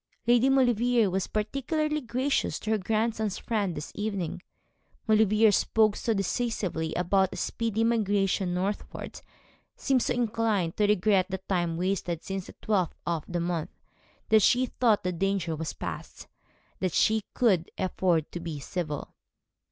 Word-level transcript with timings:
Lady 0.25 0.49
Maulevrier 0.49 1.11
was 1.11 1.27
particularly 1.27 2.01
gracious 2.01 2.57
to 2.57 2.71
her 2.71 2.79
grandson's 2.79 3.37
friend 3.37 3.75
this 3.77 3.91
evening. 3.93 4.41
Maulevrier 5.07 5.51
spoke 5.51 5.95
so 5.95 6.11
decisively 6.11 6.91
about 6.95 7.31
a 7.33 7.37
speedy 7.37 7.83
migration 7.83 8.51
northward, 8.51 9.21
seemed 9.75 10.01
so 10.01 10.11
inclined 10.11 10.75
to 10.75 10.87
regret 10.87 11.27
the 11.29 11.37
time 11.47 11.77
wasted 11.77 12.23
since 12.23 12.47
the 12.47 12.55
twelfth 12.63 12.95
of 13.05 13.23
the 13.27 13.39
month, 13.39 13.69
that 14.29 14.41
she 14.41 14.65
thought 14.65 15.03
the 15.03 15.11
danger 15.11 15.55
was 15.55 15.73
past, 15.73 16.25
and 16.81 16.91
she 16.91 17.23
could 17.35 17.69
afford 17.77 18.31
to 18.31 18.39
be 18.39 18.59
civil. 18.59 19.13